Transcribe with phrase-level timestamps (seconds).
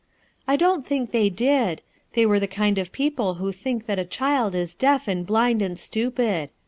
[0.47, 4.03] "I don't think they did; they were the kind of people who think that a
[4.03, 6.49] 302 RUTH ERSKINE'S SON child is deaf and blind and stupid.